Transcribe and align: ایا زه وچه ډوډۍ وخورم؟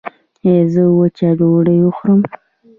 ایا 0.45 0.59
زه 0.73 0.83
وچه 0.97 1.27
ډوډۍ 1.37 1.79
وخورم؟ 1.83 2.21